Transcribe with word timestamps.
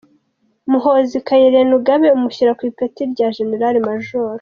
Muhoozi 0.71 1.17
Kainerugaba 1.27 2.07
amushyira 2.15 2.51
ku 2.57 2.61
ipeti 2.69 3.01
rya 3.11 3.27
General 3.37 3.75
Major. 3.87 4.29